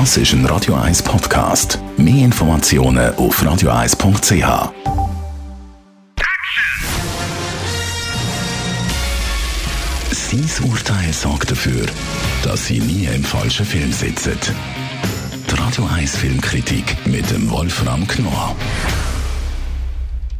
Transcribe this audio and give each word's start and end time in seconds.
Das 0.00 0.16
ist 0.16 0.32
ein 0.32 0.44
Radio 0.46 0.74
1 0.74 1.04
Podcast. 1.04 1.78
Mehr 1.96 2.24
Informationen 2.24 3.14
auf 3.14 3.40
radio1.ch. 3.40 4.72
Sein 10.10 10.68
Urteil 10.68 11.12
sorgt 11.12 11.52
dafür, 11.52 11.86
dass 12.42 12.66
Sie 12.66 12.80
nie 12.80 13.04
im 13.04 13.22
falschen 13.22 13.64
Film 13.64 13.92
sitzen. 13.92 14.36
Die 15.48 15.54
Radio 15.54 15.86
1 15.86 16.16
Filmkritik 16.16 16.96
mit 17.06 17.30
dem 17.30 17.48
Wolfram 17.48 18.04
Knorr. 18.08 18.56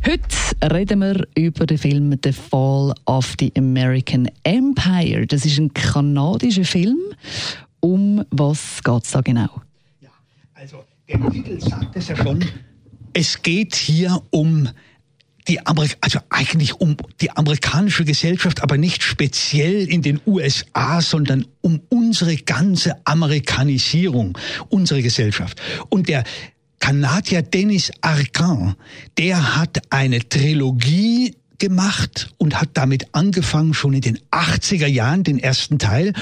Heute 0.05 0.75
reden 0.75 0.99
wir 0.99 1.27
über 1.37 1.65
den 1.65 1.79
Film 1.79 2.19
The 2.25 2.33
Fall 2.33 2.93
of 3.07 3.35
the 3.39 3.53
American 3.57 4.29
Empire. 4.43 5.29
Das 5.29 5.47
ist 5.47 5.59
ein 5.59 5.73
kanadischer 5.73 6.65
Film. 6.65 6.99
Um 7.85 8.25
was 8.31 8.83
geht 8.83 9.05
es 9.05 9.11
da 9.11 9.21
genau? 9.21 9.61
Ja, 10.01 10.09
also 10.55 10.83
der 11.07 11.21
Titel 11.31 11.61
sagt 11.61 11.95
es 11.95 12.09
ja 12.09 12.17
schon. 12.17 12.43
Es 13.13 13.43
geht 13.43 13.75
hier 13.75 14.23
um 14.31 14.71
die 15.49 15.67
Amerik 15.67 15.99
also 16.01 16.21
eigentlich 16.31 16.81
um 16.81 16.97
die 17.21 17.31
amerikanische 17.31 18.07
Gesellschaft, 18.07 18.63
aber 18.63 18.79
nicht 18.79 19.03
speziell 19.03 19.87
in 19.87 20.01
den 20.01 20.19
USA, 20.25 21.03
sondern 21.03 21.45
um 21.61 21.83
unsere 21.91 22.37
ganze 22.37 23.07
Amerikanisierung, 23.07 24.39
unsere 24.71 25.03
Gesellschaft. 25.03 25.61
Und 25.91 26.09
der 26.09 26.25
Kanadier 26.79 27.43
Dennis 27.43 27.93
Arcand, 28.01 28.77
der 29.19 29.57
hat 29.57 29.83
eine 29.93 30.27
Trilogie 30.27 31.37
gemacht 31.59 32.33
und 32.39 32.61
hat 32.61 32.71
damit 32.75 33.07
angefangen 33.13 33.75
schon 33.75 33.95
in 33.95 34.01
den 34.01 34.19
80er 34.31 34.87
Jahren, 34.87 35.25
den 35.25 35.39
ersten 35.39 35.79
Teil, 35.79 36.13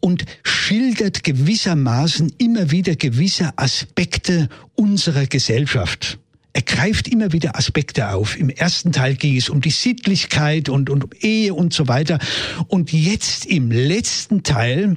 und 0.00 0.24
schildert 0.42 1.24
gewissermaßen 1.24 2.32
immer 2.38 2.70
wieder 2.70 2.96
gewisse 2.96 3.56
Aspekte 3.56 4.48
unserer 4.74 5.26
Gesellschaft. 5.26 6.18
Er 6.52 6.62
greift 6.62 7.06
immer 7.06 7.32
wieder 7.32 7.56
Aspekte 7.56 8.10
auf. 8.10 8.36
Im 8.36 8.50
ersten 8.50 8.90
Teil 8.90 9.14
ging 9.14 9.36
es 9.36 9.48
um 9.48 9.60
die 9.60 9.70
Sittlichkeit 9.70 10.68
und, 10.68 10.90
und 10.90 11.04
um 11.04 11.10
Ehe 11.20 11.54
und 11.54 11.72
so 11.72 11.86
weiter. 11.86 12.18
Und 12.66 12.92
jetzt 12.92 13.46
im 13.46 13.70
letzten 13.70 14.42
Teil 14.42 14.96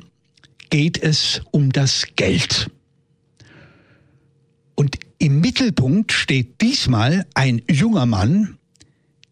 geht 0.70 1.02
es 1.02 1.42
um 1.52 1.72
das 1.72 2.08
Geld. 2.16 2.72
Und 4.76 4.98
im 5.20 5.40
Mittelpunkt 5.40 6.12
steht 6.12 6.60
diesmal 6.62 7.26
ein 7.36 7.62
junger 7.70 8.08
Mann, 8.08 8.58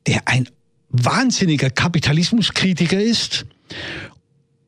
der 0.07 0.27
ein 0.27 0.47
wahnsinniger 0.89 1.69
Kapitalismuskritiker 1.69 2.99
ist 2.99 3.45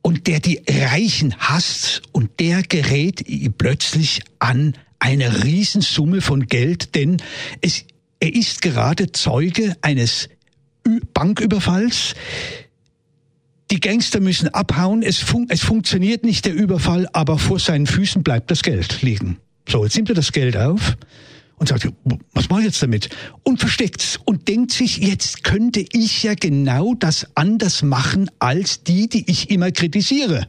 und 0.02 0.26
der 0.26 0.40
die 0.40 0.62
Reichen 0.68 1.34
hasst 1.38 2.02
und 2.12 2.40
der 2.40 2.62
gerät 2.62 3.24
plötzlich 3.58 4.22
an 4.38 4.74
eine 4.98 5.44
Riesensumme 5.44 6.20
von 6.20 6.46
Geld, 6.46 6.94
denn 6.94 7.18
es, 7.60 7.84
er 8.20 8.34
ist 8.34 8.62
gerade 8.62 9.12
Zeuge 9.12 9.76
eines 9.82 10.28
Banküberfalls. 11.12 12.14
Die 13.70 13.80
Gangster 13.80 14.20
müssen 14.20 14.48
abhauen, 14.48 15.02
es, 15.02 15.18
fun 15.18 15.46
es 15.48 15.62
funktioniert 15.62 16.24
nicht 16.24 16.44
der 16.44 16.54
Überfall, 16.54 17.08
aber 17.12 17.38
vor 17.38 17.58
seinen 17.58 17.86
Füßen 17.86 18.22
bleibt 18.22 18.50
das 18.50 18.62
Geld 18.62 19.02
liegen. 19.02 19.38
So, 19.68 19.84
jetzt 19.84 19.96
nimmt 19.96 20.10
er 20.10 20.14
das 20.14 20.32
Geld 20.32 20.56
auf 20.56 20.96
und 21.56 21.68
sagt, 21.68 21.88
was 22.32 22.48
mache 22.48 22.60
ich 22.60 22.66
jetzt 22.66 22.82
damit? 22.82 23.08
Und 23.42 23.60
versteckt's 23.60 24.18
und 24.24 24.48
denkt 24.48 24.72
sich, 24.72 24.98
jetzt 24.98 25.44
könnte 25.44 25.84
ich 25.92 26.22
ja 26.22 26.34
genau 26.34 26.94
das 26.94 27.28
anders 27.34 27.82
machen 27.82 28.30
als 28.38 28.82
die, 28.82 29.08
die 29.08 29.30
ich 29.30 29.50
immer 29.50 29.70
kritisiere. 29.70 30.48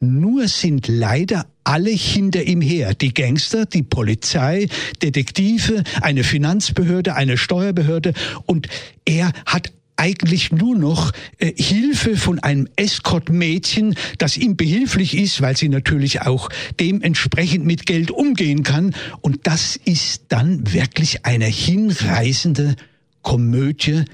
Nur 0.00 0.48
sind 0.48 0.88
leider 0.88 1.46
alle 1.64 1.90
hinter 1.90 2.42
ihm 2.42 2.60
her. 2.60 2.94
Die 2.94 3.14
Gangster, 3.14 3.66
die 3.66 3.82
Polizei, 3.82 4.68
Detektive, 5.02 5.84
eine 6.00 6.24
Finanzbehörde, 6.24 7.14
eine 7.14 7.36
Steuerbehörde 7.36 8.12
und 8.46 8.68
er 9.04 9.32
hat 9.46 9.72
eigentlich 9.96 10.52
nur 10.52 10.76
noch 10.76 11.12
äh, 11.38 11.52
Hilfe 11.56 12.16
von 12.16 12.38
einem 12.38 12.68
Escort-Mädchen, 12.76 13.94
das 14.18 14.36
ihm 14.36 14.56
behilflich 14.56 15.16
ist, 15.16 15.40
weil 15.40 15.56
sie 15.56 15.68
natürlich 15.68 16.22
auch 16.22 16.48
dementsprechend 16.78 17.64
mit 17.64 17.86
Geld 17.86 18.10
umgehen 18.10 18.62
kann. 18.62 18.94
Und 19.20 19.46
das 19.46 19.76
ist 19.76 20.26
dann 20.28 20.72
wirklich 20.72 21.24
eine 21.24 21.46
hinreißende 21.46 22.76
Komödie 23.22 24.04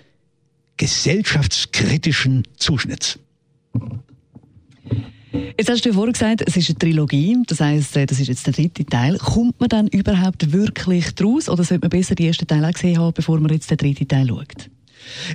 gesellschaftskritischen 0.76 2.44
Zuschnitts. 2.56 3.18
Jetzt 5.56 5.70
hast 5.70 5.84
du 5.84 5.92
vorhin 5.92 6.12
gesagt, 6.12 6.42
es 6.46 6.56
ist 6.56 6.68
eine 6.68 6.78
Trilogie, 6.78 7.36
das 7.46 7.60
heißt, 7.60 7.96
äh, 7.96 8.06
das 8.06 8.20
ist 8.20 8.28
jetzt 8.28 8.46
der 8.46 8.52
dritte 8.52 8.84
Teil. 8.84 9.16
Kommt 9.18 9.58
man 9.60 9.68
dann 9.68 9.86
überhaupt 9.88 10.52
wirklich 10.52 11.14
draus 11.14 11.48
oder 11.48 11.64
sollte 11.64 11.82
man 11.82 11.90
besser 11.90 12.14
den 12.14 12.26
ersten 12.26 12.46
Teil 12.46 12.64
auch 12.64 12.72
gesehen 12.72 12.98
haben, 12.98 13.14
bevor 13.14 13.40
man 13.40 13.52
jetzt 13.52 13.70
den 13.70 13.78
dritten 13.78 14.08
Teil 14.08 14.28
schaut? 14.28 14.70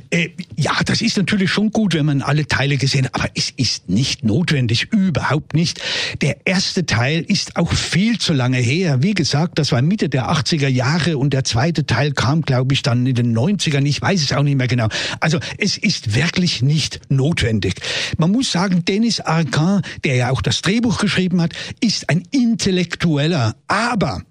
Äh, 0.10 0.30
ja, 0.56 0.74
das 0.86 1.02
ist 1.02 1.18
natürlich 1.18 1.52
schon 1.52 1.72
gut, 1.72 1.94
wenn 1.94 2.06
man 2.06 2.22
alle 2.22 2.48
Teile 2.48 2.78
gesehen 2.78 3.06
hat, 3.06 3.16
aber 3.16 3.30
es 3.36 3.52
ist 3.56 3.90
nicht 3.90 4.24
notwendig, 4.24 4.88
überhaupt 4.92 5.54
nicht. 5.54 5.82
Der 6.22 6.46
erste 6.46 6.86
Teil 6.86 7.24
ist 7.28 7.56
auch 7.56 7.72
viel 7.74 8.18
zu 8.20 8.34
lange 8.34 8.58
her. 8.58 9.02
Wie 9.02 9.14
gesagt, 9.14 9.60
das 9.60 9.72
war 9.72 9.82
Mitte 9.82 10.10
der 10.10 10.30
80er 10.30 10.68
Jahre 10.68 11.18
und 11.18 11.34
der 11.34 11.44
zweite 11.44 11.86
Teil 11.86 12.12
kam, 12.14 12.42
glaube 12.42 12.74
ich, 12.74 12.82
dann 12.82 13.06
in 13.06 13.16
den 13.16 13.38
90ern. 13.38 13.86
Ich 13.86 14.02
weiß 14.02 14.22
es 14.22 14.34
auch 14.34 14.44
nicht 14.44 14.58
mehr 14.58 14.68
genau. 14.68 14.88
Also 15.20 15.40
es 15.58 15.78
ist 15.78 16.16
wirklich 16.16 16.62
nicht 16.62 17.00
notwendig. 17.10 17.76
Man 18.18 18.32
muss 18.32 18.52
sagen, 18.52 18.86
Dennis 18.86 19.20
Arcand, 19.20 19.86
der 20.04 20.16
ja 20.16 20.30
auch 20.32 20.42
das 20.42 20.62
Drehbuch 20.62 21.00
geschrieben 21.00 21.42
hat, 21.42 21.54
ist 21.80 22.10
ein 22.10 22.24
Intellektueller, 22.32 23.56
aber 23.68 24.24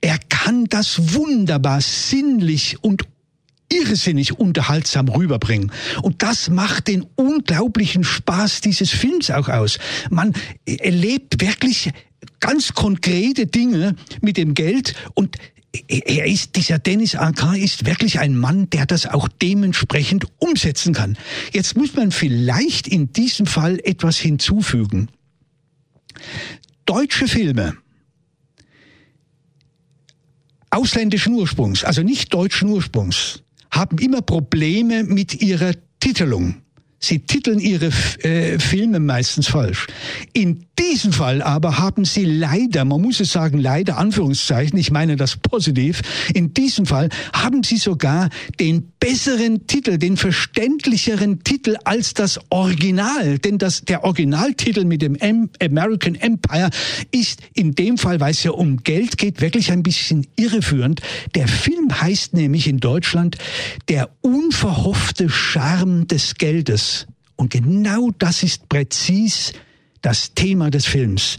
er 0.00 0.18
kann 0.28 0.64
das 0.64 1.14
wunderbar 1.14 1.80
sinnlich 1.80 2.82
und 2.82 3.04
irrsinnig 3.72 4.38
unterhaltsam 4.38 5.08
rüberbringen. 5.08 5.72
Und 6.02 6.22
das 6.22 6.50
macht 6.50 6.88
den 6.88 7.06
unglaublichen 7.14 8.04
Spaß 8.04 8.60
dieses 8.60 8.90
Films 8.90 9.30
auch 9.30 9.48
aus. 9.48 9.78
Man 10.10 10.34
erlebt 10.66 11.40
wirklich 11.40 11.90
ganz 12.40 12.74
konkrete 12.74 13.46
Dinge 13.46 13.96
mit 14.20 14.36
dem 14.36 14.54
Geld 14.54 14.94
und 15.14 15.36
er 15.86 16.26
ist, 16.26 16.56
dieser 16.56 16.80
Dennis 16.80 17.14
Arcand 17.14 17.58
ist 17.58 17.86
wirklich 17.86 18.18
ein 18.18 18.36
Mann, 18.36 18.68
der 18.70 18.86
das 18.86 19.06
auch 19.06 19.28
dementsprechend 19.28 20.26
umsetzen 20.38 20.92
kann. 20.94 21.16
Jetzt 21.52 21.76
muss 21.76 21.94
man 21.94 22.10
vielleicht 22.10 22.88
in 22.88 23.12
diesem 23.12 23.46
Fall 23.46 23.78
etwas 23.84 24.18
hinzufügen. 24.18 25.08
Deutsche 26.86 27.28
Filme, 27.28 27.76
ausländischen 30.70 31.34
Ursprungs, 31.34 31.84
also 31.84 32.02
nicht 32.02 32.34
deutschen 32.34 32.68
Ursprungs, 32.68 33.44
haben 33.70 33.98
immer 33.98 34.22
Probleme 34.22 35.04
mit 35.04 35.40
ihrer 35.40 35.72
Titelung. 36.00 36.56
Sie 37.02 37.20
titeln 37.20 37.60
ihre 37.60 37.90
äh, 38.22 38.58
Filme 38.58 39.00
meistens 39.00 39.48
falsch. 39.48 39.86
In 40.34 40.66
diesem 40.78 41.12
Fall 41.12 41.40
aber 41.40 41.78
haben 41.78 42.04
sie 42.04 42.26
leider, 42.26 42.84
man 42.84 43.00
muss 43.00 43.20
es 43.20 43.32
sagen, 43.32 43.58
leider 43.58 43.96
Anführungszeichen, 43.96 44.78
ich 44.78 44.90
meine 44.90 45.16
das 45.16 45.36
positiv, 45.36 46.02
in 46.34 46.52
diesem 46.52 46.84
Fall 46.84 47.08
haben 47.32 47.62
sie 47.62 47.78
sogar 47.78 48.28
den 48.58 48.92
besseren 49.00 49.66
Titel, 49.66 49.96
den 49.96 50.18
verständlicheren 50.18 51.42
Titel 51.42 51.76
als 51.84 52.12
das 52.12 52.38
Original. 52.50 53.38
Denn 53.38 53.56
das, 53.56 53.82
der 53.82 54.04
Originaltitel 54.04 54.84
mit 54.84 55.00
dem 55.00 55.16
American 55.60 56.16
Empire 56.16 56.68
ist 57.10 57.40
in 57.54 57.74
dem 57.74 57.96
Fall, 57.96 58.20
weil 58.20 58.32
es 58.32 58.42
ja 58.42 58.50
um 58.50 58.82
Geld 58.82 59.16
geht, 59.16 59.40
wirklich 59.40 59.72
ein 59.72 59.82
bisschen 59.82 60.26
irreführend. 60.36 61.00
Der 61.34 61.48
Film 61.48 61.79
heißt 61.90 62.34
nämlich 62.34 62.66
in 62.68 62.78
Deutschland 62.78 63.36
Der 63.88 64.10
unverhoffte 64.20 65.28
Charme 65.28 66.06
des 66.06 66.34
Geldes. 66.34 67.06
Und 67.36 67.50
genau 67.50 68.10
das 68.18 68.42
ist 68.42 68.68
präzis 68.68 69.52
das 70.02 70.34
Thema 70.34 70.70
des 70.70 70.86
Films 70.86 71.38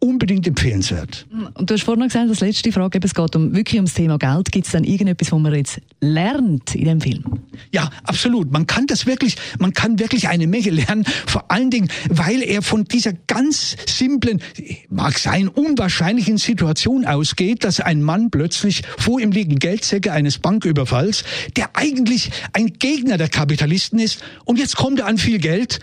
unbedingt 0.00 0.46
empfehlenswert. 0.46 1.26
Und 1.54 1.68
du 1.68 1.74
hast 1.74 1.82
vorhin 1.82 2.04
gesagt, 2.04 2.30
das 2.30 2.40
letzte 2.40 2.70
Frage, 2.70 3.00
es 3.02 3.14
geht 3.14 3.36
um, 3.36 3.54
wirklich 3.54 3.76
ums 3.76 3.94
Thema 3.94 4.16
Geld. 4.16 4.52
Gibt 4.52 4.66
es 4.66 4.72
dann 4.72 4.84
irgendetwas, 4.84 5.32
was 5.32 5.40
man 5.40 5.54
jetzt 5.54 5.80
lernt 6.00 6.74
in 6.74 6.84
dem 6.84 7.00
Film? 7.00 7.24
Ja, 7.72 7.90
absolut. 8.04 8.52
Man 8.52 8.66
kann 8.66 8.86
das 8.86 9.06
wirklich, 9.06 9.36
man 9.58 9.72
kann 9.72 9.98
wirklich 9.98 10.28
eine 10.28 10.46
Menge 10.46 10.70
lernen. 10.70 11.04
Vor 11.26 11.50
allen 11.50 11.70
Dingen, 11.70 11.88
weil 12.08 12.42
er 12.42 12.62
von 12.62 12.84
dieser 12.84 13.12
ganz 13.12 13.76
simplen, 13.86 14.40
mag 14.88 15.18
sein, 15.18 15.48
unwahrscheinlichen 15.48 16.38
Situation 16.38 17.04
ausgeht, 17.04 17.64
dass 17.64 17.80
ein 17.80 18.02
Mann 18.02 18.30
plötzlich 18.30 18.82
vor 18.98 19.20
ihm 19.20 19.32
liegen 19.32 19.58
Geldsäcke 19.58 20.12
eines 20.12 20.38
Banküberfalls, 20.38 21.24
der 21.56 21.70
eigentlich 21.74 22.30
ein 22.52 22.74
Gegner 22.78 23.18
der 23.18 23.28
Kapitalisten 23.28 23.98
ist, 23.98 24.22
und 24.44 24.58
jetzt 24.58 24.76
kommt 24.76 25.00
er 25.00 25.06
an 25.06 25.18
viel 25.18 25.38
Geld. 25.38 25.80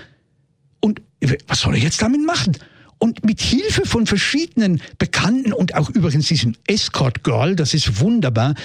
Und 0.79 1.01
was 1.47 1.61
soll 1.61 1.75
er 1.75 1.81
jetzt 1.81 2.01
damit 2.01 2.25
machen? 2.25 2.57
Und 2.97 3.25
mit 3.25 3.41
Hilfe 3.41 3.85
von 3.85 4.07
verschiedenen 4.07 4.81
Bekannten 4.97 5.53
und 5.53 5.75
auch 5.75 5.89
übrigens 5.89 6.27
diesem 6.27 6.55
Escort 6.67 7.23
Girl, 7.23 7.55
das 7.55 7.73
ist 7.73 7.99
wunderbar, 7.99 8.55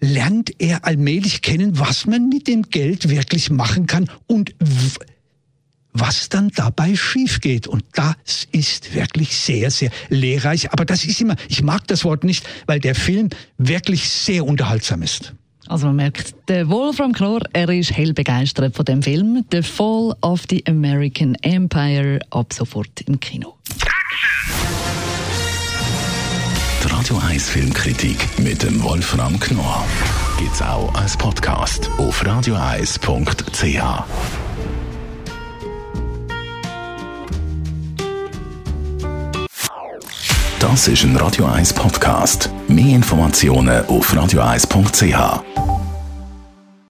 lernt 0.00 0.50
er 0.58 0.84
allmählich 0.84 1.42
kennen, 1.42 1.78
was 1.78 2.06
man 2.06 2.28
mit 2.28 2.48
dem 2.48 2.62
Geld 2.62 3.08
wirklich 3.08 3.50
machen 3.50 3.86
kann 3.86 4.10
und 4.26 4.54
was 5.92 6.28
dann 6.28 6.50
dabei 6.50 6.96
schief 6.96 7.40
geht. 7.40 7.66
Und 7.66 7.84
das 7.92 8.48
ist 8.50 8.94
wirklich 8.94 9.36
sehr, 9.36 9.70
sehr 9.70 9.90
lehrreich. 10.08 10.72
Aber 10.72 10.84
das 10.84 11.04
ist 11.04 11.20
immer, 11.20 11.36
ich 11.48 11.62
mag 11.62 11.86
das 11.86 12.04
Wort 12.04 12.24
nicht, 12.24 12.48
weil 12.66 12.80
der 12.80 12.94
Film 12.94 13.28
wirklich 13.58 14.08
sehr 14.08 14.44
unterhaltsam 14.44 15.02
ist. 15.02 15.34
Also 15.68 15.86
man 15.86 15.96
merkt, 15.96 16.34
der 16.48 16.68
Wolfram 16.68 17.12
Knorr, 17.12 17.40
er 17.52 17.68
ist 17.68 17.96
hell 17.96 18.12
begeistert 18.12 18.74
von 18.74 18.84
dem 18.84 19.02
Film 19.02 19.44
The 19.50 19.62
Fall 19.62 20.14
of 20.20 20.42
the 20.50 20.64
American 20.66 21.34
Empire 21.42 22.20
ab 22.30 22.52
sofort 22.52 23.00
im 23.06 23.18
Kino. 23.20 23.54
Die 26.82 26.88
Radio 26.92 27.18
1 27.18 27.48
Filmkritik 27.48 28.38
mit 28.38 28.62
dem 28.62 28.82
Wolfram 28.82 29.38
Knorr 29.38 29.86
gibt's 30.38 30.60
auch 30.60 30.92
als 30.94 31.16
Podcast 31.16 31.88
auf 31.98 32.24
radioeis.ch. 32.26 33.82
Das 40.58 40.88
ist 40.88 41.02
ein 41.02 41.16
Radio 41.16 41.46
1 41.46 41.72
Podcast. 41.74 42.48
Mehr 42.68 42.94
Informationen 42.94 43.84
auf 43.86 44.14
radioeis.ch. 44.14 45.51